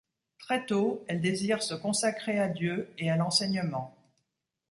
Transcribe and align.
Très 0.39 0.65
tôt, 0.65 1.05
elle 1.07 1.21
désire 1.21 1.61
se 1.61 1.75
consacrer 1.75 2.39
à 2.39 2.47
Dieu 2.47 2.89
et 2.97 3.11
à 3.11 3.17
l'enseignement. 3.17 3.95